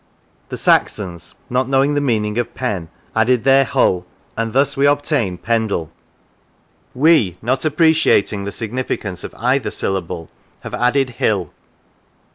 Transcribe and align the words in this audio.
The 0.49 0.57
Saxons, 0.57 1.35
not 1.47 1.69
knowing 1.69 1.93
the 1.93 2.01
meaning 2.01 2.39
of 2.39 2.55
Pen, 2.55 2.89
added 3.15 3.43
their 3.43 3.63
hull, 3.63 4.03
and 4.35 4.51
thus 4.51 4.75
we 4.75 4.87
obtain 4.87 5.37
Pendle. 5.37 5.91
We, 6.95 7.37
not 7.39 7.65
appreciat 7.65 8.33
ing 8.33 8.43
the 8.45 8.51
significance 8.51 9.23
of 9.23 9.35
either 9.37 9.69
syllable, 9.69 10.31
have 10.61 10.73
added" 10.73 11.09
hill." 11.21 11.51